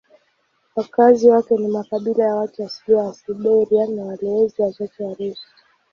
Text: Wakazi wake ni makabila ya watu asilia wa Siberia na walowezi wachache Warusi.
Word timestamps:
Wakazi 0.75 1.29
wake 1.29 1.57
ni 1.57 1.67
makabila 1.67 2.23
ya 2.25 2.35
watu 2.35 2.63
asilia 2.63 2.97
wa 3.03 3.13
Siberia 3.13 3.87
na 3.87 4.03
walowezi 4.05 4.61
wachache 4.61 5.03
Warusi. 5.03 5.45